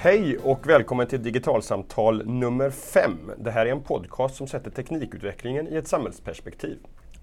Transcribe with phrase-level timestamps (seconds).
[0.00, 3.12] Hej och välkommen till Digitalsamtal nummer 5.
[3.38, 6.78] Det här är en podcast som sätter teknikutvecklingen i ett samhällsperspektiv.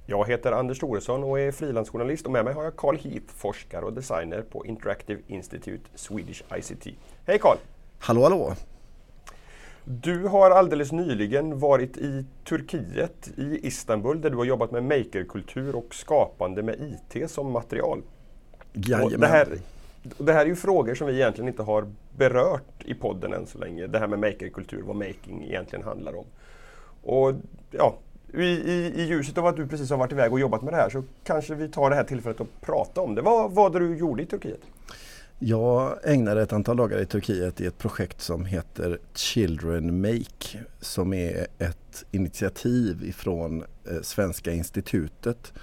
[0.05, 3.86] Jag heter Anders Thoresson och är frilansjournalist och med mig har jag Carl Heath, forskare
[3.86, 6.88] och designer på Interactive Institute Swedish ICT.
[7.26, 7.58] Hej Carl!
[8.00, 8.54] Hallå hallå!
[9.84, 15.76] Du har alldeles nyligen varit i Turkiet, i Istanbul, där du har jobbat med makerkultur
[15.76, 18.02] och skapande med IT som material.
[18.73, 19.20] Jajamän.
[19.20, 19.48] Det här,
[20.18, 21.88] det här är ju frågor som vi egentligen inte har
[22.18, 23.88] berört i podden än så länge.
[23.88, 26.26] Det här med makerkultur, vad making egentligen handlar om.
[27.04, 27.34] Och
[27.72, 27.95] ja,
[28.34, 30.78] i, i, I ljuset av att du precis har varit iväg och jobbat med det
[30.78, 33.22] här så kanske vi tar det här tillfället att prata om det.
[33.22, 34.62] Vad var det du gjorde i Turkiet?
[35.40, 41.14] Jag ägnade ett antal dagar i Turkiet i ett projekt som heter Children Make som
[41.14, 45.53] är ett initiativ ifrån eh, Svenska institutet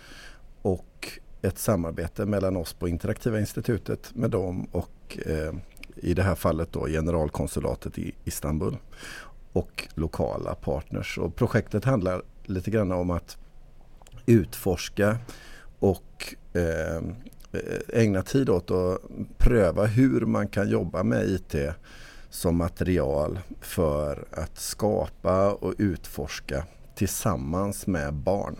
[1.42, 5.54] ett samarbete mellan oss på Interaktiva institutet med dem och eh,
[5.96, 8.76] i det här fallet då generalkonsulatet i Istanbul
[9.52, 11.18] och lokala partners.
[11.18, 13.36] Och projektet handlar lite grann om att
[14.26, 15.16] utforska
[15.78, 17.02] och eh,
[17.88, 19.00] ägna tid åt att
[19.38, 21.54] pröva hur man kan jobba med IT
[22.30, 28.56] som material för att skapa och utforska tillsammans med barn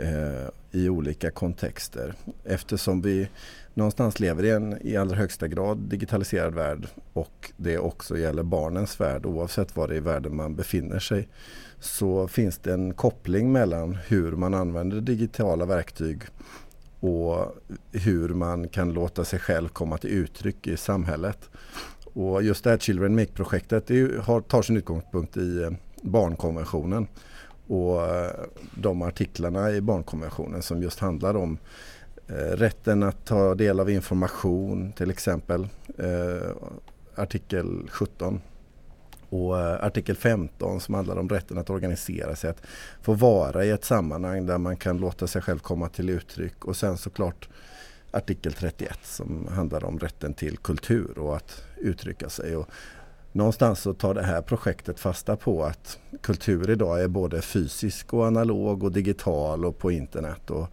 [0.00, 2.14] eh, i olika kontexter.
[2.44, 3.28] Eftersom vi
[3.74, 9.00] någonstans lever i en i allra högsta grad digitaliserad värld och det också gäller barnens
[9.00, 11.28] värld oavsett var i världen man befinner sig
[11.80, 16.22] så finns det en koppling mellan hur man använder digitala verktyg
[17.00, 17.56] och
[17.92, 21.50] hur man kan låta sig själv komma till uttryck i samhället.
[22.12, 23.86] Och just det här Children Make-projektet
[24.48, 25.70] tar sin utgångspunkt i eh,
[26.02, 27.06] barnkonventionen
[27.70, 28.30] och eh,
[28.74, 31.58] de artiklarna i barnkonventionen som just handlar om
[32.28, 35.68] eh, rätten att ta del av information till exempel.
[35.98, 36.50] Eh,
[37.14, 38.40] artikel 17
[39.28, 42.62] och artikel 15 som handlar om rätten att organisera sig, att
[43.02, 46.76] få vara i ett sammanhang där man kan låta sig själv komma till uttryck och
[46.76, 47.48] sen såklart
[48.10, 52.56] artikel 31 som handlar om rätten till kultur och att uttrycka sig.
[52.56, 52.68] Och
[53.32, 58.24] någonstans så tar det här projektet fasta på att kultur idag är både fysisk och
[58.24, 60.50] analog och digital och på internet.
[60.50, 60.68] Och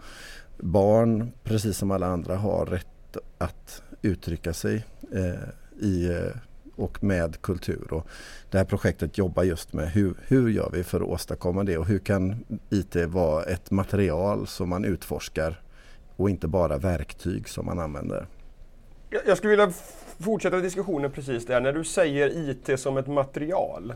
[0.57, 6.41] barn, precis som alla andra, har rätt att uttrycka sig eh, i eh,
[6.75, 7.93] och med kultur.
[7.93, 8.07] Och
[8.51, 11.85] det här projektet jobbar just med hur, hur gör vi för att åstadkomma det och
[11.85, 15.61] hur kan IT vara ett material som man utforskar
[16.15, 18.27] och inte bara verktyg som man använder.
[19.25, 19.73] Jag skulle vilja
[20.19, 21.61] fortsätta diskussionen precis där.
[21.61, 23.93] När du säger IT som ett material,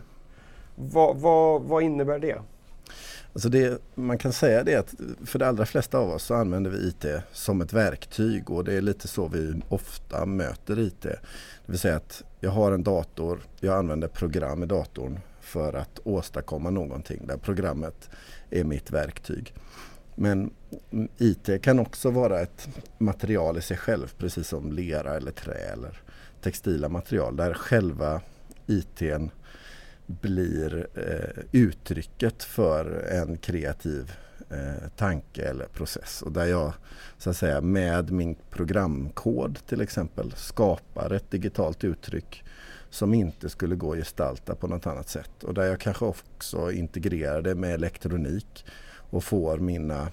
[0.75, 2.41] vad, vad, vad innebär det?
[3.33, 4.93] Alltså det, man kan säga det att
[5.25, 8.73] för de allra flesta av oss så använder vi IT som ett verktyg och det
[8.73, 11.01] är lite så vi ofta möter IT.
[11.01, 11.19] Det
[11.65, 16.69] vill säga att jag har en dator, jag använder program i datorn för att åstadkomma
[16.69, 18.09] någonting där programmet
[18.49, 19.53] är mitt verktyg.
[20.15, 20.51] Men
[21.17, 22.67] IT kan också vara ett
[22.97, 26.01] material i sig själv precis som lera eller trä eller
[26.41, 28.21] textila material där själva
[28.67, 29.29] ITn
[30.05, 34.11] blir eh, uttrycket för en kreativ
[34.49, 36.21] eh, tanke eller process.
[36.21, 36.73] Och där jag
[37.17, 42.43] så att säga med min programkod till exempel skapar ett digitalt uttryck
[42.89, 45.43] som inte skulle gå att gestalta på något annat sätt.
[45.43, 48.65] Och där jag kanske också integrerar det med elektronik
[49.11, 50.07] och får mina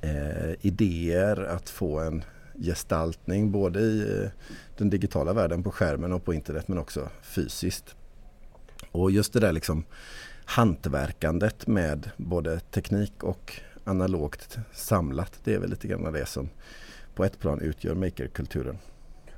[0.00, 2.24] eh, idéer att få en
[2.58, 4.30] gestaltning både i eh,
[4.76, 7.94] den digitala världen på skärmen och på internet men också fysiskt.
[8.90, 9.84] Och just det där liksom
[10.44, 15.40] hantverkandet med både teknik och analogt samlat.
[15.44, 16.48] Det är väl lite grann det som
[17.14, 18.78] på ett plan utgör makerkulturen.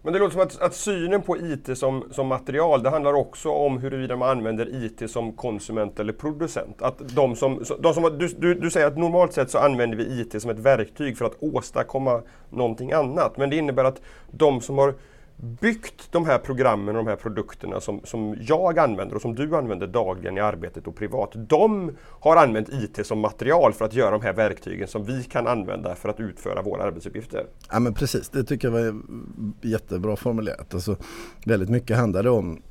[0.06, 3.50] Men det låter som att, att, synen på IT som, som material, det handlar också
[3.50, 6.82] om huruvida man använder IT som konsument eller producent.
[6.82, 10.20] Att de som, de som, du, du, du säger att normalt sett så använder vi
[10.20, 13.36] IT som ett verktyg för att åstadkomma någonting annat.
[13.36, 14.00] Men det innebär att
[14.30, 14.94] de som har
[15.36, 19.56] byggt de här programmen och de här produkterna som, som jag använder och som du
[19.56, 21.30] använder dagligen i arbetet och privat.
[21.34, 25.46] De har använt IT som material för att göra de här verktygen som vi kan
[25.46, 27.46] använda för att utföra våra arbetsuppgifter.
[27.70, 29.02] Ja men precis, det tycker jag var
[29.62, 30.74] jättebra formulerat.
[30.74, 30.96] Alltså,
[31.44, 32.62] väldigt mycket handlar det om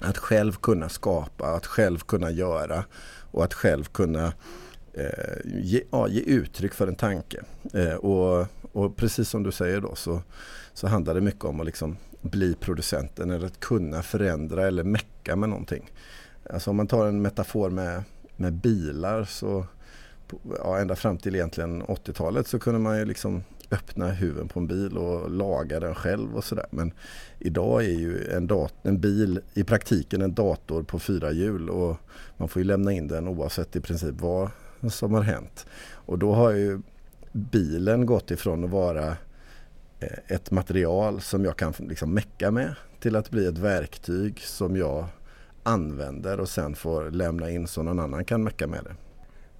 [0.00, 2.84] att själv kunna skapa, att själv kunna göra
[3.30, 4.32] och att själv kunna
[4.92, 7.40] eh, ge, ja, ge uttryck för en tanke.
[7.74, 10.22] Eh, och, och precis som du säger då så
[10.74, 15.36] så handlar det mycket om att liksom bli producenten eller att kunna förändra eller mecka
[15.36, 15.90] med någonting.
[16.50, 18.02] Alltså om man tar en metafor med,
[18.36, 19.66] med bilar så
[20.58, 24.66] ja, ända fram till egentligen 80-talet så kunde man ju liksom öppna huven på en
[24.66, 26.66] bil och laga den själv och sådär.
[26.70, 26.92] Men
[27.38, 31.96] idag är ju en, dat- en bil i praktiken en dator på fyra hjul och
[32.36, 34.50] man får ju lämna in den oavsett i princip vad
[34.90, 35.66] som har hänt.
[35.92, 36.80] Och då har ju
[37.36, 39.06] bilen gått ifrån att vara
[40.00, 44.76] eh, ett material som jag kan liksom mecka med till att bli ett verktyg som
[44.76, 45.06] jag
[45.62, 48.94] använder och sen får lämna in så någon annan kan mecka med det.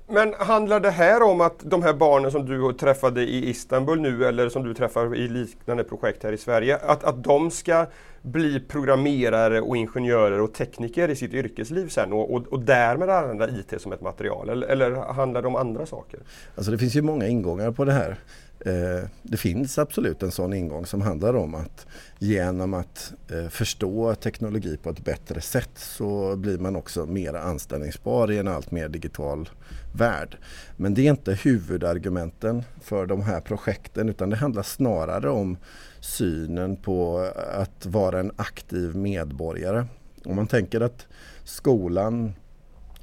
[0.08, 4.24] Men handlar det här om att de här barnen som du träffade i Istanbul nu
[4.24, 7.86] eller som du träffar i liknande projekt här i Sverige, att, att de ska
[8.22, 13.48] bli programmerare och ingenjörer och tekniker i sitt yrkesliv sen och, och, och därmed använda
[13.48, 14.48] IT som ett material?
[14.48, 16.20] Eller, eller handlar det om andra saker?
[16.54, 18.16] Alltså det finns ju många ingångar på det här.
[18.60, 21.86] Eh, det finns absolut en sån ingång som handlar om att
[22.18, 28.30] genom att eh, förstå teknologi på ett bättre sätt så blir man också mer anställningsbar
[28.30, 29.48] i en allt mer digital
[29.94, 30.36] värld.
[30.76, 35.56] Men det är inte huvudargumenten för de här projekten utan det handlar snarare om
[36.00, 39.84] synen på att vara en aktiv medborgare.
[40.24, 41.06] Om man tänker att
[41.44, 42.32] skolan,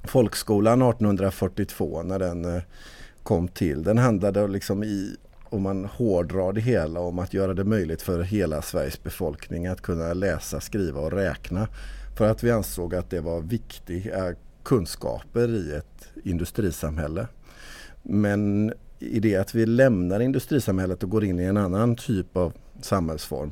[0.03, 2.61] folkskolan 1842 när den eh,
[3.23, 5.17] kom till, den handlade liksom i
[5.53, 9.81] om man hårdrar det hela om att göra det möjligt för hela Sveriges befolkning att
[9.81, 11.67] kunna läsa, skriva och räkna.
[12.17, 17.27] För att vi ansåg att det var viktiga kunskaper i ett industrisamhälle.
[18.03, 22.53] Men i det att vi lämnar industrisamhället och går in i en annan typ av
[22.81, 23.51] samhällsform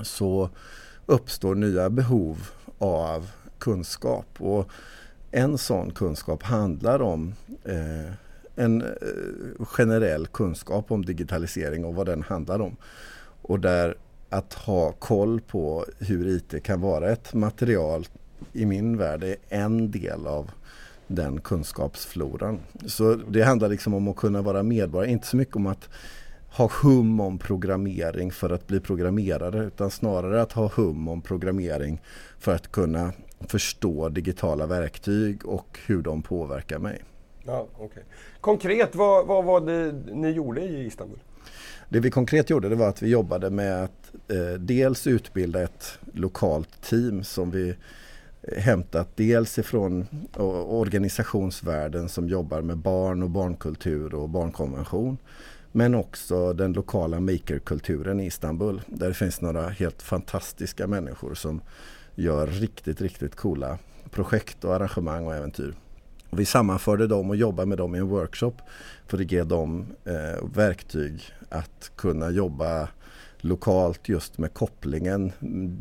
[0.00, 0.50] så
[1.06, 2.48] uppstår nya behov
[2.78, 4.26] av kunskap.
[4.38, 4.70] Och
[5.30, 8.12] en sån kunskap handlar om eh,
[8.56, 12.76] en eh, generell kunskap om digitalisering och vad den handlar om.
[13.42, 13.96] Och där
[14.30, 18.06] att ha koll på hur IT kan vara ett material
[18.52, 20.50] i min värld är en del av
[21.06, 22.60] den kunskapsfloran.
[22.86, 25.88] Så det handlar liksom om att kunna vara medborgare, inte så mycket om att
[26.56, 32.00] ha hum om programmering för att bli programmerare utan snarare att ha hum om programmering
[32.38, 33.12] för att kunna
[33.48, 37.02] förstå digitala verktyg och hur de påverkar mig.
[37.46, 38.02] Ja, okay.
[38.40, 41.18] Konkret, vad, vad var det ni gjorde i Istanbul?
[41.88, 45.98] Det vi konkret gjorde det var att vi jobbade med att eh, dels utbilda ett
[46.12, 47.68] lokalt team som vi
[48.42, 50.06] eh, hämtat dels ifrån
[50.68, 55.18] organisationsvärlden som jobbar med barn och barnkultur och barnkonvention.
[55.72, 61.60] Men också den lokala makerkulturen i Istanbul där det finns några helt fantastiska människor som
[62.14, 63.78] gör riktigt, riktigt coola
[64.10, 65.74] projekt och arrangemang och äventyr.
[66.30, 68.54] Och vi sammanförde dem och jobbade med dem i en workshop
[69.06, 72.88] för att ge dem eh, verktyg att kunna jobba
[73.38, 75.32] lokalt just med kopplingen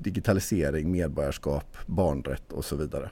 [0.02, 3.10] digitalisering, medborgarskap, barnrätt och så vidare.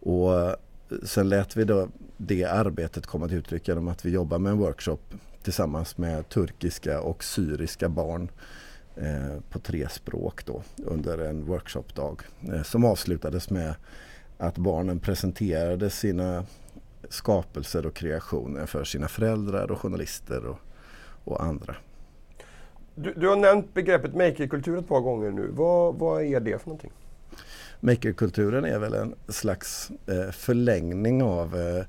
[0.00, 0.54] Och eh,
[1.02, 4.58] sen lät vi då det arbetet komma till uttryck genom att vi jobbar med en
[4.58, 4.98] workshop
[5.42, 8.30] tillsammans med turkiska och syriska barn
[8.96, 13.74] eh, på tre språk då under en workshopdag eh, som avslutades med
[14.38, 16.44] att barnen presenterade sina
[17.08, 20.58] skapelser och kreationer för sina föräldrar och journalister och,
[21.24, 21.76] och andra.
[22.94, 25.48] Du, du, har nämnt begreppet makerkultur ett par gånger nu.
[25.52, 26.92] Vad, vad är det för någonting?
[27.80, 31.84] Makerkulturen är väl en slags eh, förlängning av eh,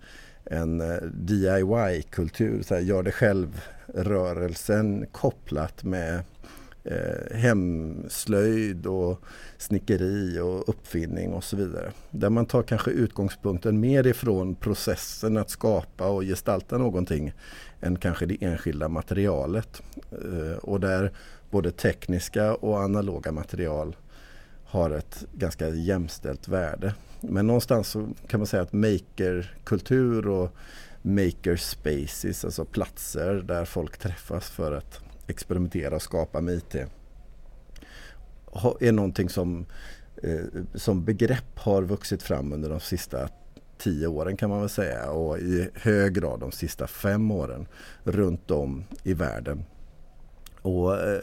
[0.45, 6.23] en eh, DIY-kultur, gör det själv-rörelsen kopplat med
[6.85, 9.21] eh, hemslöjd och
[9.57, 11.91] snickeri och uppfinning och så vidare.
[12.11, 17.33] Där man tar kanske utgångspunkten mer ifrån processen att skapa och gestalta någonting
[17.81, 19.81] än kanske det enskilda materialet.
[20.11, 21.11] Eh, och där
[21.49, 23.95] både tekniska och analoga material
[24.65, 26.93] har ett ganska jämställt värde.
[27.21, 30.55] Men någonstans så kan man säga att makerkultur och
[31.01, 36.75] makerspaces, alltså platser där folk träffas för att experimentera och skapa med IT
[38.79, 39.65] är någonting som,
[40.24, 43.29] eh, som begrepp har vuxit fram under de sista
[43.77, 47.67] tio åren kan man väl säga och i hög grad de sista fem åren
[48.03, 49.65] runt om i världen.
[50.62, 51.20] Och eh,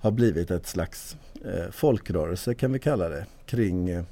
[0.00, 4.04] har blivit ett slags eh, folkrörelse kan vi kalla det kring eh,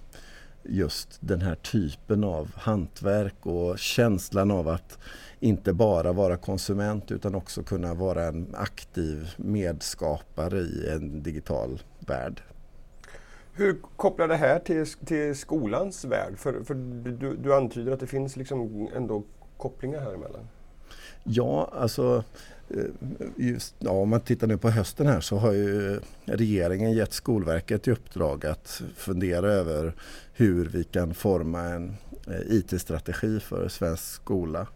[0.63, 4.99] just den här typen av hantverk och känslan av att
[5.43, 12.43] inte bara vara konsument utan också kunna vara en aktiv medskapare i en digital värld.
[13.53, 16.39] Hur kopplar det här till, till skolans värld?
[16.39, 19.23] För, för du, du antyder att det finns liksom ändå
[19.57, 20.49] kopplingar här emellan.
[21.25, 22.25] Ja, alltså
[22.69, 22.85] eh,
[23.37, 27.89] just, ja, om man tittar nu på hösten här så har ju regeringen gett Skolverket
[27.89, 29.95] i uppdrag att fundera över
[30.33, 31.97] hur vi kan forma en
[32.27, 34.67] eh, IT-strategi för svensk skola.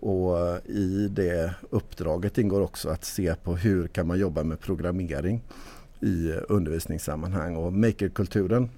[0.00, 4.60] Och eh, i det uppdraget ingår också att se på hur kan man jobba med
[4.60, 5.42] programmering
[6.00, 7.56] i undervisningssammanhang.
[7.56, 8.68] Och makerkulturen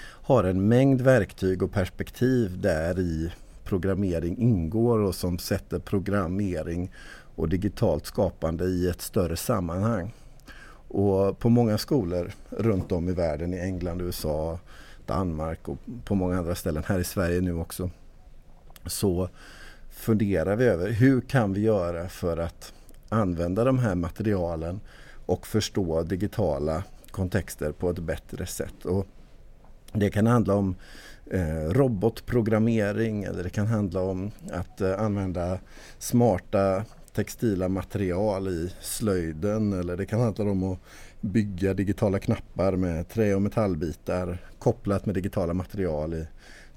[0.00, 3.32] har en mängd verktyg och perspektiv där i
[3.64, 6.90] programmering ingår och som sätter programmering
[7.34, 10.12] och digitalt skapande i ett större sammanhang.
[10.88, 14.58] Och på många skolor runt om i världen, i England, USA,
[15.06, 17.90] Danmark och på många andra ställen, här i Sverige nu också,
[18.86, 19.28] så
[19.98, 22.72] funderar vi över hur kan vi göra för att
[23.08, 24.80] använda de här materialen
[25.26, 28.84] och förstå digitala kontexter på ett bättre sätt.
[28.84, 29.06] Och
[29.92, 30.74] det kan handla om
[31.30, 35.58] eh, robotprogrammering eller det kan handla om att eh, använda
[35.98, 40.78] smarta textila material i slöjden eller det kan handla om att
[41.20, 46.26] bygga digitala knappar med trä och metallbitar kopplat med digitala material i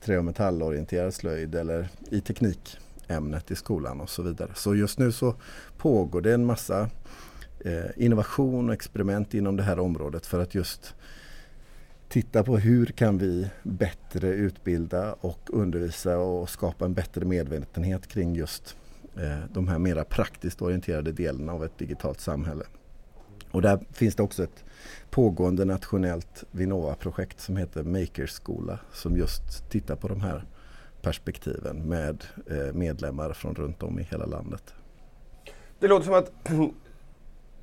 [0.04, 2.78] trä och metallorienterad slöjd eller i teknik
[3.12, 4.52] ämnet i skolan och så vidare.
[4.56, 5.36] Så just nu så
[5.78, 6.90] pågår det en massa
[7.60, 10.96] eh, innovation och experiment inom det här området för att just
[12.10, 18.36] titta på hur kan vi bättre utbilda och undervisa och skapa en bättre medvetenhet kring
[18.36, 18.76] just
[19.16, 22.64] eh, de här mera praktiskt orienterade delarna av ett digitalt samhälle.
[23.52, 24.64] Och där finns det också ett
[25.10, 30.46] pågående nationellt Vinnova-projekt som heter Makerskola som just tittar på de här
[31.02, 34.74] perspektiven med eh, medlemmar från runt om i hela landet.
[35.80, 36.32] Det låter som att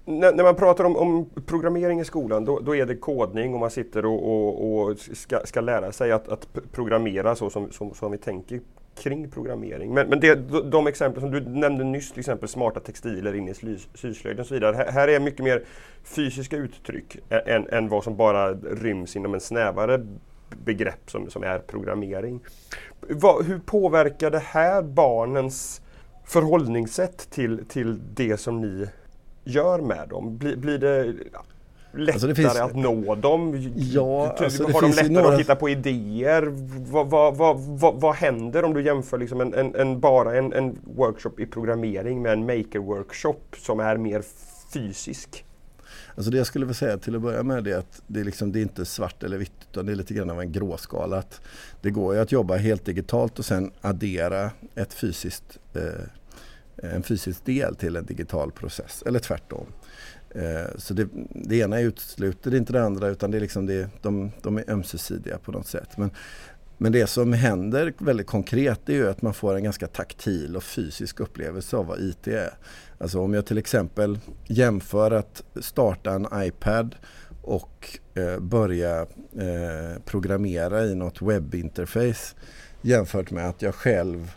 [0.04, 3.60] när, när, man pratar om, om, programmering i skolan då, då, är det kodning och
[3.60, 7.94] man sitter och, och, och ska, ska, lära sig att, att programmera så som, som,
[7.94, 8.60] som, vi tänker
[8.96, 9.94] kring programmering.
[9.94, 10.34] Men, men det,
[10.70, 13.54] de exempel som du nämnde nyss, till exempel smarta textiler in i
[13.94, 14.76] syslöjden och så vidare.
[14.76, 15.64] Här, här är mycket mer
[16.04, 20.06] fysiska uttryck än, än vad som bara ryms inom en snävare
[20.64, 22.40] begrepp som, som är programmering.
[23.10, 25.80] Va, hur påverkar det här barnens
[26.24, 28.86] förhållningssätt till, till det som ni
[29.44, 30.38] gör med dem?
[30.38, 31.14] Blir, blir det
[31.92, 33.72] lättare alltså det finns, att nå dem?
[33.76, 35.34] Ja, alltså har de lättare några...
[35.34, 36.42] att hitta på idéer?
[36.90, 40.78] Vad, vad, vad, vad, händer om du jämför liksom en, en, en bara en, en,
[40.96, 44.22] workshop i programmering med en maker-workshop som är mer
[44.72, 45.44] fysisk?
[46.18, 48.52] Alltså det jag skulle vilja säga till att börja med är att det är, liksom,
[48.52, 51.18] det är inte svart eller vitt utan det är lite grann av en gråskala.
[51.18, 51.40] Att
[51.80, 55.82] det går ju att jobba helt digitalt och sen addera ett fysiskt eh,
[56.82, 59.66] en fysisk del till en digital process eller tvärtom.
[60.30, 64.30] Eh, så det, det ena utesluter inte det andra utan det är liksom det, de,
[64.42, 65.96] de är ömsesidiga på något sätt.
[65.96, 66.10] Men,
[66.78, 70.62] men det som händer väldigt konkret är ju att man får en ganska taktil och
[70.62, 72.50] fysisk upplevelse av vad IT är.
[72.98, 76.96] Alltså om jag till exempel jämför att starta en iPad
[77.42, 82.36] och eh, börja eh, programmera i något webbinterface
[82.82, 84.30] jämfört med att jag själv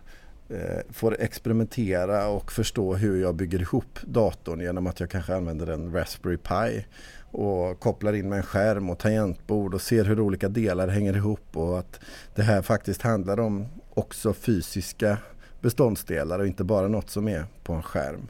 [0.51, 5.67] Eh, får experimentera och förstå hur jag bygger ihop datorn genom att jag kanske använder
[5.67, 6.85] en Raspberry Pi
[7.31, 11.57] och kopplar in med en skärm och tangentbord och ser hur olika delar hänger ihop
[11.57, 11.99] och att
[12.35, 15.17] det här faktiskt handlar om också fysiska
[15.61, 18.27] beståndsdelar och inte bara något som är på en skärm.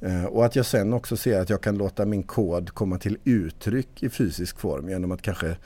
[0.00, 3.18] Eh, och att jag sen också ser att jag kan låta min kod komma till
[3.24, 5.56] uttryck i fysisk form genom att kanske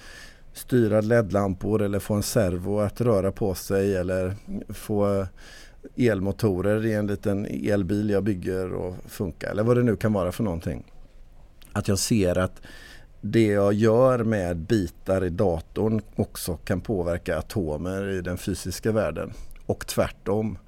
[0.52, 4.34] styra LED-lampor eller få en servo att röra på sig eller
[4.68, 5.26] få
[5.96, 10.32] elmotorer i en liten elbil jag bygger och funka eller vad det nu kan vara
[10.32, 10.84] för någonting.
[11.74, 12.60] Att jag ser att
[13.20, 19.32] det jag gör med bitar i datorn också kan påverka atomer i den fysiska världen.
[19.66, 20.58] Och tvärtom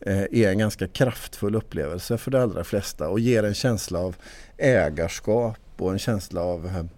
[0.00, 4.16] eh, är en ganska kraftfull upplevelse för de allra flesta och ger en känsla av
[4.56, 6.88] ägarskap och en känsla av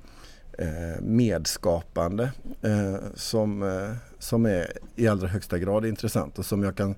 [0.58, 2.30] eh, medskapande
[2.62, 6.94] eh, som, eh, som är i allra högsta grad intressant och som jag kan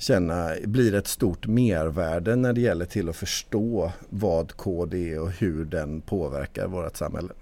[0.00, 5.30] känna blir ett stort mervärde när det gäller till att förstå vad kod är och
[5.30, 7.32] hur den påverkar vårt samhälle.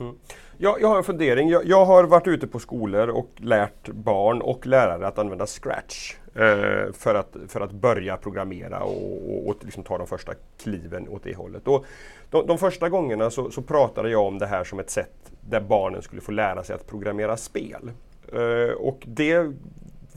[0.00, 0.14] Mm.
[0.58, 1.48] Jag, jag har en fundering.
[1.48, 6.14] Jag, jag, har varit ute på skolor och lärt barn och lärare att använda Scratch
[6.34, 10.32] eh, för, att, för att börja programmera och, och, och liksom ta de första
[10.62, 11.68] kliven åt det hållet.
[11.68, 11.84] Och
[12.30, 15.60] de, de första gångerna så, så, pratade jag om det här som ett sätt där
[15.60, 17.90] barnen skulle få lära sig att programmera spel.
[18.32, 19.52] Eh, och det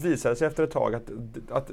[0.04, 1.10] visade sig efter ett tag att,
[1.50, 1.72] att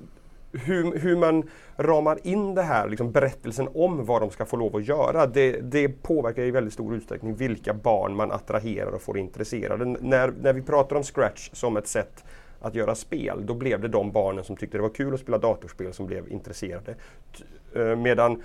[0.53, 4.77] hur, hur, man ramar in det här, liksom berättelsen om vad de ska få lov
[4.77, 9.19] att göra, det, det, påverkar i väldigt stor utsträckning vilka barn man attraherar och får
[9.19, 9.85] intresserade.
[9.85, 12.25] När, när vi pratar om Scratch som ett sätt
[12.61, 15.39] att göra spel, då blev det de barnen som tyckte det var kul att spela
[15.39, 16.95] datorspel som blev intresserade.
[17.75, 18.43] Eh, medan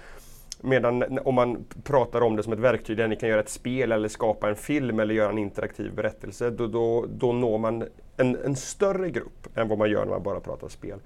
[0.62, 3.92] Medan om man pratar om det som ett verktyg där ni kan göra ett spel
[3.92, 7.84] eller skapa en film eller göra en interaktiv berättelse, då, då, då når man
[8.18, 11.00] en, en, större grupp än vad man gör när man bara pratar spel.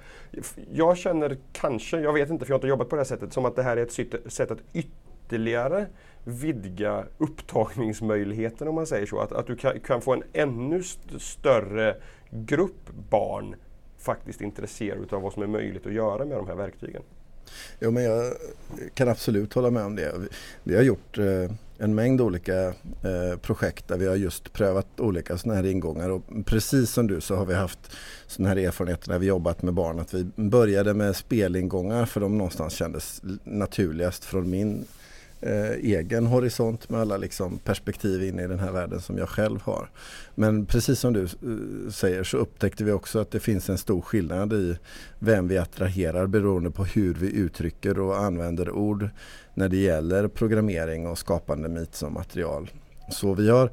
[0.71, 3.33] Jag känner kanske, jag vet inte för jag har inte jobbat på det här sättet,
[3.33, 5.85] som att det här är ett sätt att ytterligare
[6.23, 9.19] vidga upptagningsmöjligheten om man säger så.
[9.19, 11.95] Att, att du kan, kan få en ännu st större
[12.29, 13.55] grupp barn
[13.97, 17.03] faktiskt intresserade av vad som är möjligt att göra med de här verktygen.
[17.79, 18.33] Jo, men jag
[18.93, 20.13] kan absolut hålla med om det.
[20.63, 25.37] Vi har gjort eh, en mängd olika eh, projekt där vi har just prövat olika
[25.37, 27.79] sådana här ingångar och precis som du så har vi haft
[28.27, 29.99] sådana här erfarenheter när vi jobbat med barn.
[29.99, 34.85] Att vi började med spelingångar för de någonstans kändes naturligast från min
[35.45, 39.61] eh, egen horisont med alla liksom, perspektiv in i den här världen som jag själv
[39.61, 39.89] har.
[40.35, 44.01] Men precis som du eh, säger så upptäckte vi också att det finns en stor
[44.01, 44.77] skillnad i
[45.19, 49.09] vem vi attraherar beroende på hur vi uttrycker och använder ord
[49.53, 52.69] när det gäller programmering och skapande mit som material.
[53.09, 53.71] Så vi har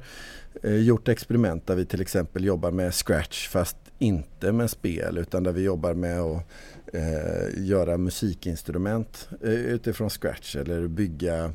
[0.63, 5.43] eh, gjort experiment där vi till exempel jobbar med Scratch fast inte med spel utan
[5.43, 6.43] där vi jobbar med att
[6.93, 11.53] eh, göra musikinstrument eh, utifrån Scratch eller bygga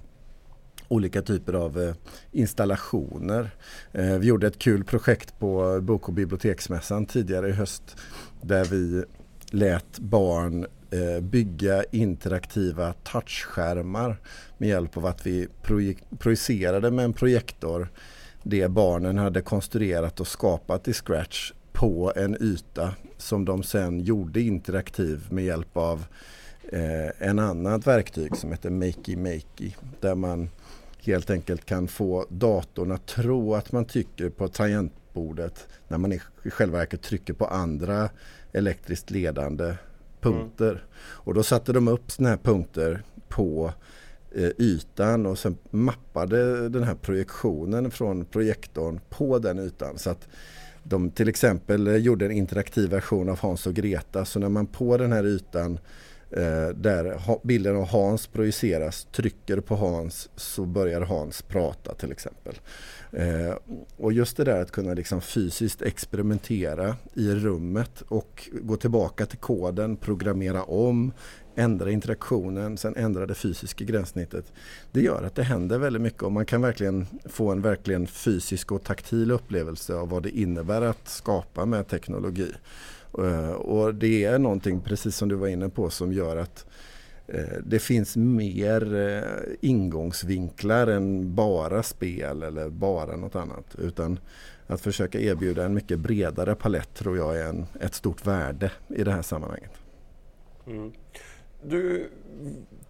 [0.88, 1.94] olika typer av eh,
[2.32, 3.50] installationer.
[3.92, 7.96] Eh, vi gjorde ett kul projekt på Bok och biblioteksmässan tidigare i höst
[8.42, 9.04] där vi
[9.50, 14.16] lät barn eh, bygga interaktiva touchskärmar
[14.58, 15.48] med hjälp av att vi
[16.18, 17.88] projicerade med en projektor
[18.48, 24.40] det barnen hade konstruerat och skapat i Scratch på en yta som de sen gjorde
[24.40, 26.04] interaktiv med hjälp av
[26.72, 30.48] eh, en annat verktyg som heter Makey Makey där man
[30.98, 36.20] helt enkelt kan få datorn att tro att man trycker på tangentbordet när man i
[36.44, 38.08] själva verket trycker på andra
[38.52, 39.74] elektriskt ledande
[40.20, 40.70] punkter.
[40.70, 40.82] Mm.
[40.98, 43.72] Och då satte de upp sådana här punkter på
[44.34, 49.98] eh, ytan och sen mappade den här projektionen från projektorn på den ytan.
[49.98, 50.28] Så att
[50.82, 54.24] de till exempel gjorde en interaktiv version av Hans och Greta.
[54.24, 55.78] Så när man på den här ytan
[56.30, 62.54] Eh, där bilden av Hans projiceras, trycker på Hans så börjar Hans prata till exempel.
[63.12, 63.54] Eh,
[63.96, 69.38] och just det där att kunna liksom fysiskt experimentera i rummet och gå tillbaka till
[69.38, 71.12] koden, programmera om,
[71.54, 74.52] ändra interaktionen, sen ändra det fysiska gränssnittet.
[74.92, 78.72] Det gör att det händer väldigt mycket och man kan verkligen få en verkligen fysisk
[78.72, 82.52] och taktil upplevelse av vad det innebär att skapa med teknologi.
[83.18, 86.66] Eh, och det är någonting, precis som du var inne på, som gör att
[87.26, 89.22] eh, det finns mer eh,
[89.60, 93.76] ingångsvinklar än bara spel eller bara något annat.
[93.78, 94.18] Utan
[94.66, 99.04] att försöka erbjuda en mycket bredare palett tror jag är en, ett stort värde i
[99.04, 99.72] det här sammanhanget.
[100.66, 100.92] Mm.
[101.62, 102.10] Du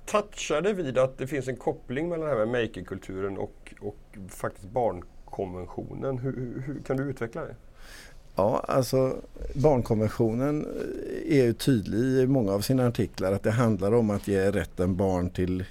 [0.06, 4.70] touchade vid att det finns en koppling mellan det här med makerkulturen och, och faktiskt
[4.70, 6.18] barnkonventionen.
[6.18, 7.56] Hur, hur, kan du utveckla det?
[8.36, 9.16] Ja, alltså
[9.54, 14.28] barnkonventionen eh, är ju tydlig i många av sina artiklar att det handlar om att
[14.28, 15.64] ge rätten barn till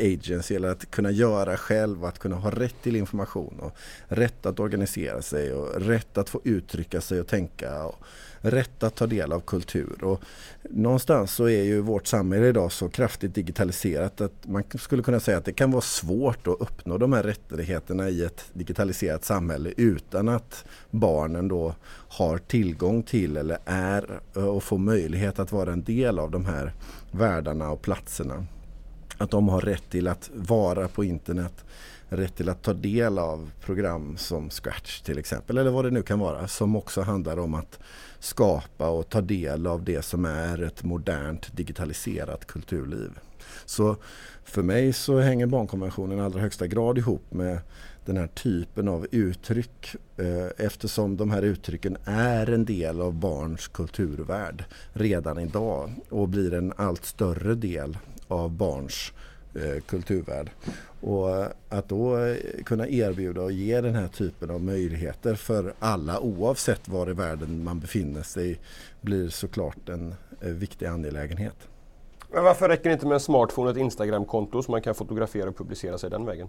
[0.00, 3.76] agency eller att kunna göra själv, att kunna ha rätt till information och
[4.08, 7.84] rätt att organisera sig och rätt att få uttrycka sig och tänka.
[7.84, 7.96] Och
[8.40, 10.04] rätt att ta del av kultur.
[10.04, 10.20] Och
[10.70, 15.38] någonstans så är ju vårt samhälle idag så kraftigt digitaliserat att man skulle kunna säga
[15.38, 20.28] att det kan vara svårt att uppnå de här rättigheterna i ett digitaliserat samhälle utan
[20.28, 21.74] att barnen då
[22.08, 26.46] har tillgång till eller är eh, och får möjlighet att vara en del av de
[26.46, 26.72] här
[27.10, 28.46] världarna och platserna.
[29.18, 31.64] Att de har rätt till att vara på internet,
[32.08, 36.02] rätt till att ta del av program som Scratch till exempel eller vad det nu
[36.02, 37.78] kan vara som också handlar om att
[38.18, 43.10] skapa och ta del av det som är ett modernt digitaliserat kulturliv.
[43.64, 43.96] Så
[44.44, 47.60] för mig så hänger barnkonventionen i allra högsta grad ihop med
[48.04, 53.68] den här typen av uttryck eh, eftersom de här uttrycken är en del av barns
[53.68, 59.27] kulturvärld redan idag och blir en allt större del av barns eh,
[59.86, 60.50] kulturvärld.
[61.00, 66.20] Och att då eh, kunna erbjuda och ge den här typen av möjligheter för alla
[66.20, 68.60] oavsett var i världen man befinner sig
[69.00, 71.56] blir såklart en eh, viktig angelägenhet.
[72.32, 75.48] Men varför räcker det inte med en smartphone och ett Instagramkonto så man kan fotografera
[75.48, 76.48] och publicera sig den vägen?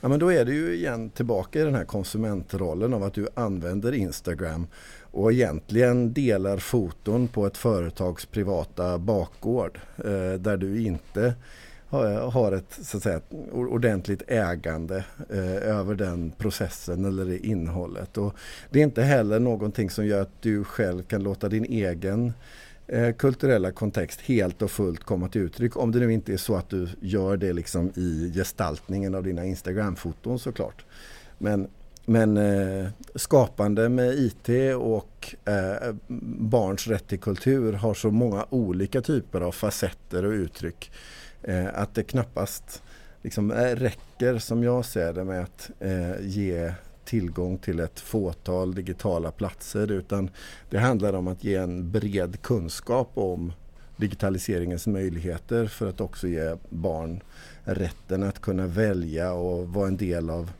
[0.00, 3.28] Ja men då är det ju igen tillbaka i den här konsumentrollen av att du
[3.34, 4.66] använder Instagram
[5.02, 11.34] och egentligen delar foton på ett företags privata bakgård eh, där du inte
[11.90, 13.20] har ett så att säga,
[13.52, 18.18] ordentligt ägande eh, över den processen eller det innehållet.
[18.18, 18.34] Och
[18.70, 22.32] det är inte heller någonting som gör att du själv kan låta din egen
[22.86, 25.76] eh, kulturella kontext helt och fullt komma till uttryck.
[25.76, 29.44] Om det nu inte är så att du gör det liksom i gestaltningen av dina
[29.44, 30.84] Instagram-foton såklart.
[31.38, 31.68] Men,
[32.04, 35.94] men eh, skapande med IT och eh,
[36.38, 40.90] barns rätt till kultur har så många olika typer av facetter och uttryck
[41.42, 42.82] Eh, att det knappast
[43.22, 46.72] liksom, eh, räcker som jag ser det med att eh, ge
[47.04, 50.30] tillgång till ett fåtal digitala platser utan
[50.70, 53.52] det handlar om att ge en bred kunskap om
[53.96, 57.22] digitaliseringens möjligheter för att också ge barn
[57.64, 60.50] rätten att kunna välja och vara en del av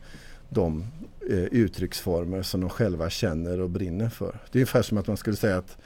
[0.53, 0.85] de
[1.29, 4.39] eh, uttrycksformer som de själva känner och brinner för.
[4.51, 5.77] Det är ungefär som att man skulle säga att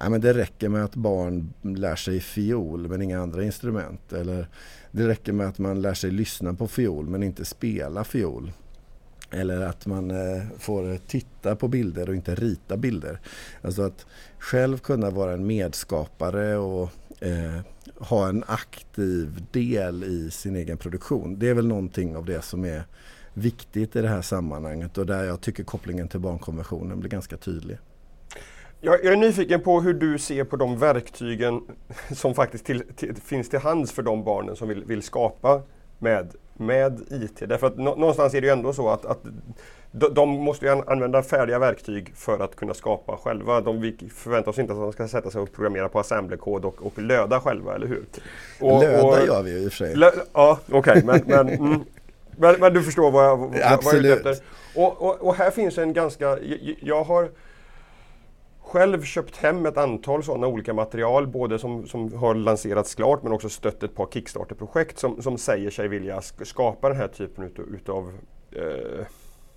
[0.00, 4.12] nej, men det räcker med att barn lär sig fiol men inga andra instrument.
[4.12, 4.48] Eller
[4.90, 8.52] det räcker med att man lär sig lyssna på fiol men inte spela fiol.
[9.30, 13.20] Eller att man eh, får titta på bilder och inte rita bilder.
[13.62, 14.06] Alltså att
[14.38, 17.60] själv kunna vara en medskapare och eh,
[17.98, 21.38] ha en aktiv del i sin egen produktion.
[21.38, 22.84] Det är väl någonting av det som är
[23.34, 27.78] viktigt i det här sammanhanget och där jag tycker kopplingen till barnkonventionen blir ganska tydlig.
[28.80, 31.62] Jag, är nyfiken på hur du ser på de verktygen
[32.14, 35.62] som faktiskt till, till, finns till hands för de barnen som vill, vill skapa
[35.98, 37.48] med, med IT.
[37.48, 39.18] Därför att någonstans är det ju ändå så att, att
[39.92, 43.60] de, måste ju använda färdiga verktyg för att kunna skapa själva.
[43.60, 46.86] De, vi förväntar oss inte att de ska sätta sig och programmera på assemblerkod och,
[46.86, 48.04] och löda själva, eller hur?
[48.60, 49.96] Och, löda och, gör vi ju i och för sig.
[49.96, 51.84] Lö, ja, okej, okay, men, men, mm,
[52.36, 54.04] men, men, du förstår vad jag, vad, Absolut.
[54.04, 54.44] jag är ute efter.
[54.74, 57.30] Och, och, och, här finns en ganska, jag, jag har
[58.60, 63.32] själv köpt hem ett antal sådana olika material, både som, som har lanserats klart men
[63.32, 67.64] också stött ett par Kickstarter-projekt som, som säger sig vilja skapa den här typen utav,
[67.74, 68.12] utav
[68.52, 69.06] eh,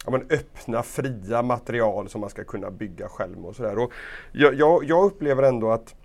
[0.05, 3.87] ja, men öppna, fria material som man ska kunna bygga själv och sådär.
[4.31, 5.95] Jag, jag, jag upplever ändå att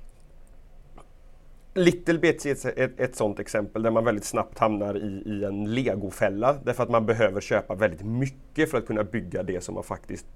[1.74, 5.44] Little Bits är ett, ett, ett sådant exempel där man väldigt snabbt hamnar i, i
[5.44, 9.74] en legofälla därför att man behöver köpa väldigt mycket för att kunna bygga det som
[9.74, 10.26] man faktiskt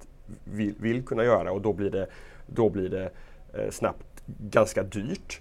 [0.44, 2.06] vill, vill kunna göra och då blir det,
[2.46, 3.10] då blir det
[3.54, 5.40] eh, snabbt ganska dyrt.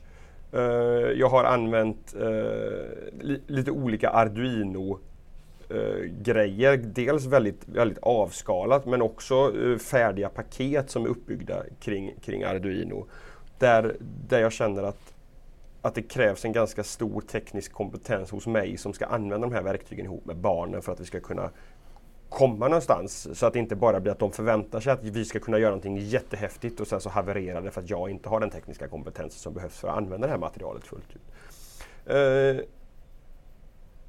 [0.52, 0.62] Eh,
[1.16, 2.22] jag har använt eh,
[3.22, 6.74] li, lite olika Arduino-grejer.
[6.74, 12.44] Eh, Dels väldigt, väldigt avskalat men också eh, färdiga paket som är uppbyggda kring, kring
[12.44, 13.06] Arduino.
[13.60, 13.96] Där,
[14.30, 15.13] där jag känner att,
[15.84, 19.62] att det krävs en ganska stor teknisk kompetens hos mig som ska använda de här
[19.62, 21.50] verktygen ihop med barnen för att vi ska kunna
[22.30, 23.38] komma någonstans.
[23.40, 25.70] Så att det inte bara blir att de förväntar sig att vi ska kunna göra
[25.70, 29.40] någonting jättehäftigt och sen så havererar det för att jag inte har den tekniska kompetensen
[29.40, 31.22] som behövs för att använda det här materialet fullt ut.
[32.10, 32.62] Uh,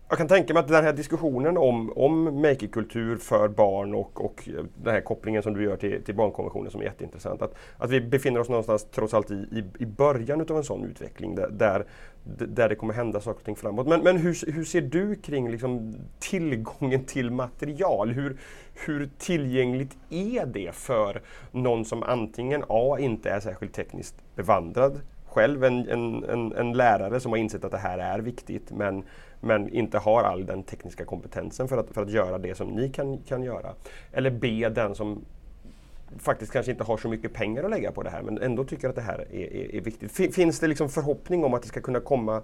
[0.08, 4.48] jag kan tänka mig att den här diskussionen om, om makerkultur för barn och, och
[4.82, 7.42] den här kopplingen som du gör till, till barnkonventionen som är jätteintressant.
[7.42, 10.84] Att, att vi befinner oss någonstans trots allt i, i, i början av en sån
[10.84, 11.84] utveckling där, där,
[12.24, 13.86] där det kommer hända saker och ting framåt.
[13.86, 18.10] Men, men hur, hur ser du kring liksom tillgången till material?
[18.10, 18.36] Hur,
[18.86, 22.96] hur tillgängligt är det för någon som antingen A.
[23.00, 25.00] inte är särskilt tekniskt bevandrad
[25.34, 29.04] själv, en, en, en, en lärare som har insett att det här är viktigt men
[29.44, 32.88] men inte har all den tekniska kompetensen för att, för att göra det som ni
[32.88, 33.74] kan, kan göra.
[34.12, 35.24] Eller B, den som
[36.18, 38.88] faktiskt kanske inte har så mycket pengar att lägga på det här men ändå tycker
[38.88, 40.34] att det här är, är, är viktigt.
[40.34, 42.42] Finns det liksom förhoppning om att det ska kunna komma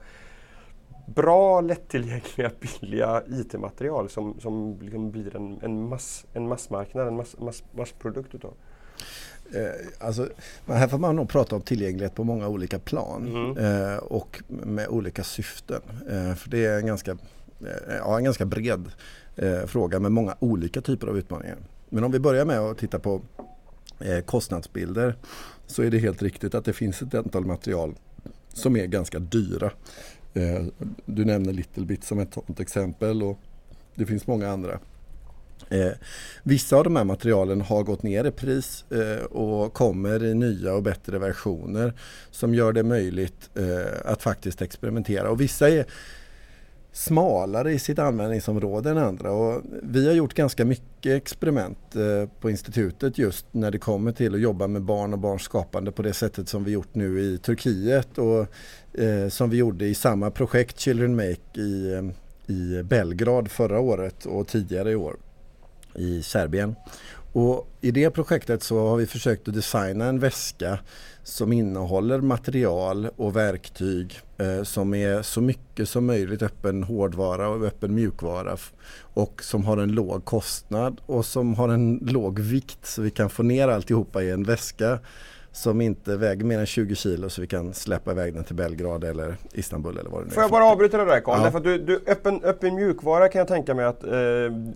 [1.06, 7.38] bra, lättillgängliga, billiga IT-material som, som liksom blir en, en, mass, en massmarknad, en mass,
[7.38, 8.54] mass, massprodukt utav?
[9.54, 10.28] Eh, alltså,
[10.66, 13.58] här får man nog prata om tillgänglighet på många olika plan mm.
[13.58, 15.80] eh, och med olika syften.
[16.10, 18.90] Eh, för det är en ganska, eh, ja, en ganska bred
[19.66, 21.56] fråga med många olika typer av utmaningar.
[21.88, 23.20] Men om vi börjar med att titta på
[24.24, 25.14] kostnadsbilder
[25.66, 27.94] så är det helt riktigt att det finns ett antal material
[28.52, 29.70] som är ganska dyra.
[31.04, 33.38] du nämner Littlebit som ett sådant exempel och
[33.94, 34.78] det finns många andra.
[35.68, 35.92] Eh,
[36.42, 40.74] vissa av de här materialen har gått ner i pris eh, och kommer i nya
[40.74, 41.92] och bättre versioner
[42.30, 45.30] som gör det möjligt eh, att faktiskt experimentera.
[45.30, 45.86] Och vissa är
[46.92, 49.32] smalare i sitt användningsområde än andra.
[49.32, 54.34] Och vi har gjort ganska mycket experiment eh, på institutet just när det kommer till
[54.34, 57.38] att jobba med barn och barns skapande på det sättet som vi gjort nu i
[57.38, 58.46] Turkiet och
[59.00, 64.26] eh, som vi gjorde i samma projekt Children Make i, eh, i Belgrad förra året
[64.26, 65.16] och tidigare i år
[65.94, 66.74] i Serbien.
[67.32, 70.78] Och I det projektet så har vi försökt att designa en väska
[71.22, 77.64] som innehåller material och verktyg eh, som är så mycket som möjligt öppen hårdvara och
[77.64, 78.56] öppen mjukvara
[78.98, 83.30] och som har en låg kostnad och som har en låg vikt så vi kan
[83.30, 84.98] få ner alltihopa i en väska
[85.52, 89.04] som inte väger mer än 20 kilo så vi kan släppa iväg den till Belgrad
[89.04, 90.34] eller Istanbul eller vad det nu är.
[90.34, 91.50] Får jag bara avbryta det där Carl?
[91.52, 91.60] Ja.
[91.60, 94.10] du, du, öppen, öppen mjukvara kan jag tänka mig att eh,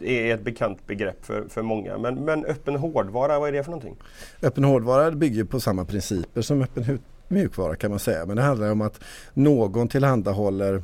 [0.02, 1.98] är ett bekant begrepp för, för många.
[1.98, 3.96] Men, men öppen hårdvara, vad är det för någonting?
[4.42, 8.26] Öppen hårdvara bygger på samma principer som öppen mjukvara kan man säga.
[8.26, 9.00] Men det handlar om att
[9.34, 10.82] någon tillhandahåller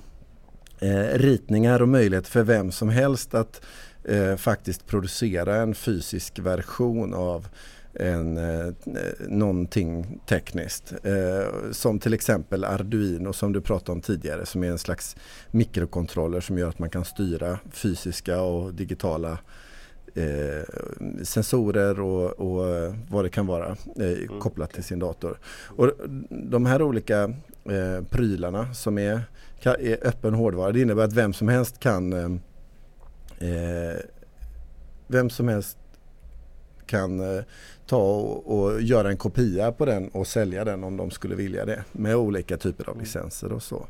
[0.81, 3.61] eh, ritningar och möjlighet för vem som helst att
[4.05, 7.49] eh, faktiskt producera en fysisk version av
[7.95, 8.73] en, eh,
[9.29, 10.95] någonting tekniskt.
[11.03, 15.17] Eh, som till exempel Arduino som du pratade om tidigare som är en slags
[15.51, 19.39] mikrokontroller som gör att man kan styra fysiska och digitala
[20.15, 20.65] eh,
[21.23, 24.41] sensorer och, och, vad det kan vara eh, mm.
[24.41, 25.39] kopplat till sin dator.
[25.67, 25.91] Och
[26.31, 27.23] de här olika
[27.65, 29.23] eh, prylarna som är,
[29.63, 32.13] är öppen hårdvara det innebär att vem som helst kan
[33.39, 33.97] eh,
[35.07, 35.79] vem som helst
[36.91, 37.43] kan eh,
[37.87, 41.65] ta och, och, göra en kopia på den och sälja den om de skulle vilja
[41.65, 43.87] det med olika typer av licenser och så.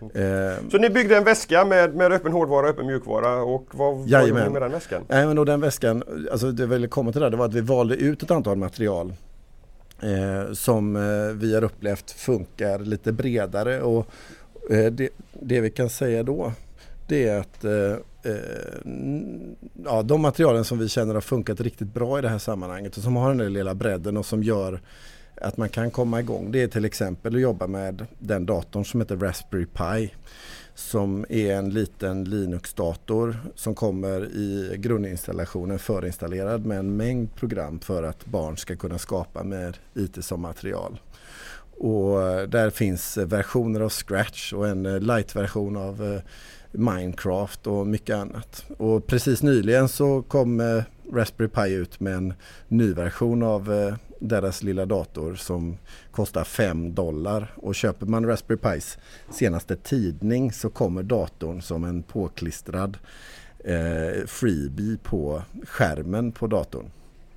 [0.00, 0.10] Mm.
[0.14, 0.70] Mm.
[0.70, 4.26] så ni byggde en väska med, med öppen hårdvara och öppen mjukvara och vad gjorde
[4.26, 5.02] ni med den väskan?
[5.08, 7.96] Nej, men den väskan, alltså det ville komma till det, det var att vi valde
[7.96, 9.12] ut ett antal material
[10.02, 14.06] eh, som eh, vi har upplevt funkar lite bredare och
[14.70, 16.52] eh, det, det, vi kan säga då
[17.08, 18.92] det är att eh, eh, Eh,
[19.84, 23.02] ja, de materialen som vi känner har funkat riktigt bra i det här sammanhanget och
[23.02, 24.80] som har den där lilla bredden och som gör
[25.40, 26.52] att man kan komma igång.
[26.52, 30.14] Det är till exempel att jobba med den datorn som heter Raspberry Pi
[30.74, 38.02] som är en liten Linux-dator som kommer i grundinstallationen förinstallerad med en mängd program för
[38.02, 41.00] att barn ska kunna skapa med IT som material.
[41.78, 46.20] Och eh, där finns versioner av Scratch och en eh, light-version av eh,
[46.72, 48.64] Minecraft och mycket annat.
[48.78, 52.34] Och precis nyligen så kom eh, Raspberry Pi ut med en
[52.68, 55.76] ny version av eh, deras lilla dator som
[56.10, 57.52] kostar 5 dollar.
[57.56, 58.98] Och köper man Raspberry Pis
[59.30, 62.98] senaste tidning så kommer datorn som en påklistrad
[63.64, 66.90] eh, freebie på skärmen på datorn.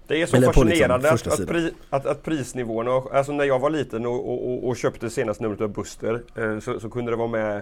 [0.08, 3.46] Det är så Eller liksom fascinerande liksom att, att, pri, att, att, prisnivåerna, alltså när
[3.46, 7.12] jag var liten och, och, och köpte senaste numret av Buster eh, så, så kunde
[7.12, 7.62] det vara med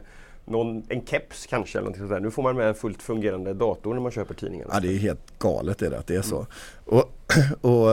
[0.50, 2.20] någon, en keps kanske eller någonting sådär.
[2.20, 4.72] Nu får man med en fullt fungerande dator när man köper tidningarna.
[4.74, 6.46] Ja det är helt galet är det att det är så.
[6.90, 7.12] Och,
[7.62, 7.88] och,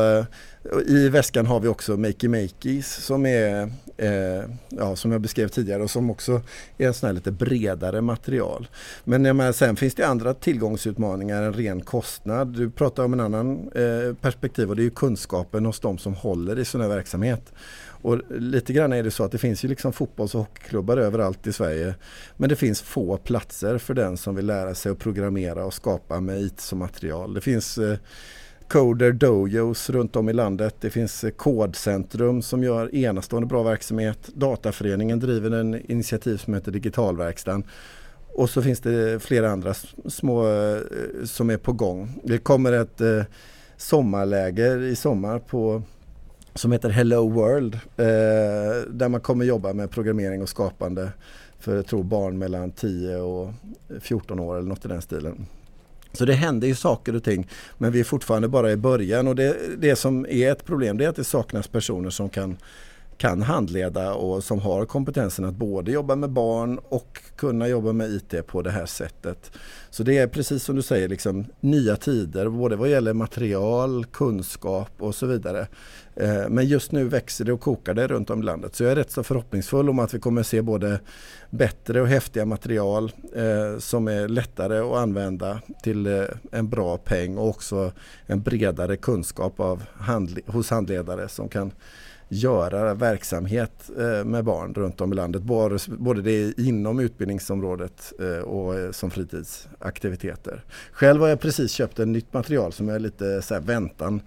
[0.72, 5.48] och, i väskan har vi också Makey Makeys som är eh, ja, som jag beskrev
[5.48, 6.40] tidigare och som också
[6.78, 8.68] är en sån här lite bredare material.
[9.04, 12.48] Men jag menar, sen finns det andra tillgångsutmaningar än ren kostnad.
[12.48, 16.58] Du pratar om en annan eh, perspektiv och det är kunskapen hos de som håller
[16.58, 17.52] i sån här verksamhet.
[18.02, 21.46] Och lite grann är det så att det finns ju liksom fotbolls och hockeyklubbar överallt
[21.46, 21.94] i Sverige.
[22.36, 26.20] Men det finns få platser för den som vill lära sig att programmera och skapa
[26.20, 27.34] med IT som material.
[27.34, 27.98] Det finns eh,
[28.68, 30.76] Coder Dojos runt om i landet.
[30.80, 34.18] Det finns eh, Kodcentrum som gör enastående bra verksamhet.
[34.34, 37.64] Dataföreningen driver en initiativ som heter Digitalverkstan.
[38.32, 39.74] Och så finns det flera andra
[40.06, 40.78] små eh,
[41.24, 42.20] som är på gång.
[42.24, 43.22] Det kommer ett eh,
[43.76, 45.82] sommarläger i sommar på
[46.54, 47.78] som heter Hello World
[48.88, 51.12] där man kommer jobba med programmering och skapande
[51.58, 53.52] för jag tror barn mellan 10 och
[54.00, 55.46] 14 år eller något i den stilen.
[56.16, 57.48] Så det händer ju saker och ting
[57.78, 59.28] men vi är fortfarande bara i början.
[59.28, 62.56] Och det, det som är ett problem det är att det saknas personer som kan
[63.18, 68.10] kan handleda och som har kompetensen att både jobba med barn och kunna jobba med
[68.10, 69.50] IT på det här sättet.
[69.90, 74.90] Så det är precis som du säger liksom nya tider både vad gäller material, kunskap
[74.98, 75.66] och så vidare.
[76.16, 78.74] Eh, men just nu växer det och kokar det runt om i landet.
[78.74, 81.00] Så jag är rätt så förhoppningsfull om att vi kommer se både
[81.50, 87.38] bättre och häftiga material eh, som är lättare att använda till eh, en bra peng
[87.38, 87.92] och också
[88.26, 91.72] en bredare kunskap av handl hos handledare som kan
[92.28, 95.42] göra verksamhet eh, med barn runt om i landet.
[95.88, 100.64] Både det inom utbildningsområdet eh, och eh, som fritidsaktiviteter.
[100.92, 104.20] Själv har jag precis köpt ett nytt material som jag är lite så väntan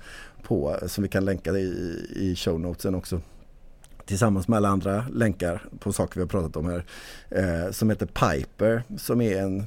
[0.43, 3.21] på som vi kan länka i, i show notesen också
[4.05, 8.83] tillsammans med alla andra länkar på saker vi har pratat om här som heter Piper
[8.97, 9.65] som är en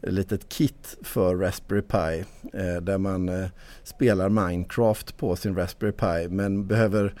[0.00, 2.24] litet kit för Raspberry Pi
[2.80, 3.48] där man
[3.84, 7.14] spelar Minecraft på sin Raspberry Pi men behöver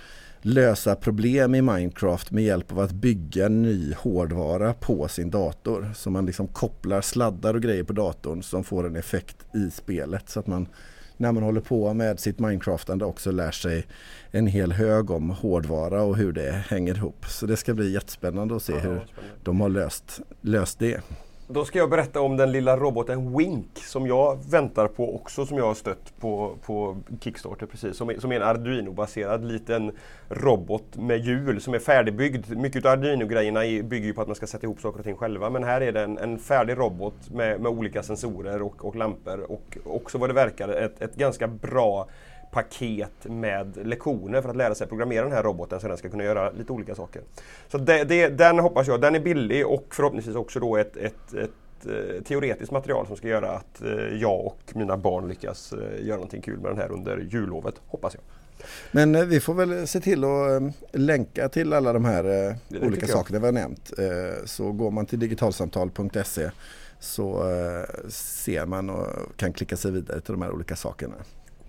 [0.46, 5.92] lösa problem i Minecraft med hjälp av att bygga ny hårdvara på sin dator.
[5.94, 10.28] Så man liksom kopplar sladdar och grejer på datorn som får en effekt i spelet.
[10.28, 10.68] Så att man
[11.16, 13.86] när man håller på med sitt Minecraftande också lär sig
[14.30, 17.26] en hel hög om hårdvara och hur det hänger ihop.
[17.26, 19.06] Så det ska bli jättespännande att se hur
[19.42, 21.00] de har löst, löst det.
[21.48, 25.58] Då ska jag berätta om den lilla roboten Wink som jag väntar på också som
[25.58, 27.96] jag har stött på, på Kickstarter precis.
[27.96, 29.92] Som är, som är en Arduino-baserad liten
[30.28, 32.56] robot med hjul som är färdigbyggd.
[32.56, 35.50] Mycket av Arduino-grejerna bygger ju på att man ska sätta ihop saker och ting själva
[35.50, 39.40] men här är det en, en färdig robot med, med olika sensorer och, och lampor
[39.40, 42.08] och också vad det verkar ett, ett ganska bra
[42.54, 46.24] paket med lektioner för att lära sig programmera den här roboten så den ska kunna
[46.24, 47.22] göra lite olika saker.
[47.68, 51.34] Så det, det, den hoppas jag, den är billig och förhoppningsvis också då ett, ett,
[51.34, 53.90] ett eh, teoretiskt material som ska göra att eh,
[54.20, 58.14] jag och mina barn lyckas eh, göra någonting kul med den här under jullovet, hoppas
[58.14, 58.22] jag.
[58.92, 60.62] Men vi får väl se till att
[60.92, 63.92] länka till alla de här olika sakerna vi har nämnt.
[64.44, 66.50] Så går man till digitalsamtal.se
[67.00, 67.42] så
[68.08, 71.14] ser man och kan klicka sig vidare till de här olika sakerna.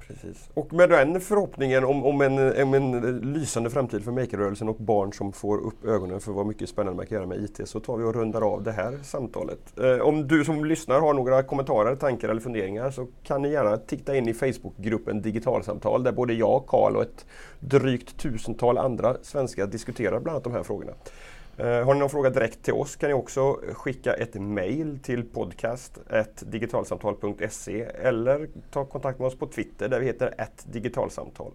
[0.07, 0.49] Precis.
[0.53, 5.13] Och med den förhoppningen om, om, en, om en lysande framtid för makerrörelsen och barn
[5.13, 7.97] som får upp ögonen för vad mycket spännande man kan göra med IT så tar
[7.97, 9.79] vi och rundar av det här samtalet.
[9.79, 13.77] Eh, om du som lyssnar har några kommentarer, tankar eller funderingar så kan ni gärna
[13.77, 17.25] titta in i Facebookgruppen Digitalsamtal där både jag, Karl och ett
[17.59, 20.91] drygt tusental andra svenskar diskuterar bland annat de här frågorna.
[21.57, 25.23] Eh, har ni någon fråga direkt till oss kan ni också skicka ett mail till
[25.23, 31.51] podcast.digitalsamtal.se eller ta kontakt med oss på Twitter där vi heter digitalsamtal.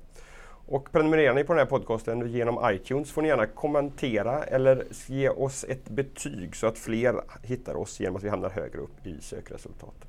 [0.66, 5.28] Och prenumererar ni på den här podcasten genom iTunes får ni gärna kommentera eller ge
[5.28, 9.20] oss ett betyg så att fler hittar oss genom att vi hamnar högre upp i
[9.20, 10.08] sökresultaten.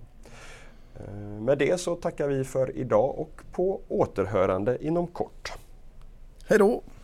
[0.96, 5.54] Eh, med det så tackar vi för idag och på återhörande inom kort.
[6.48, 6.82] Hej då!